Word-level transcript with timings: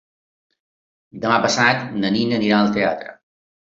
Demà 1.25 1.37
passat 1.45 1.85
na 2.05 2.13
Nina 2.17 2.39
anirà 2.41 2.59
al 2.63 2.73
teatre. 2.79 3.15